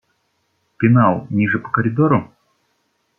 [0.77, 2.27] Пенал ниже по коридору?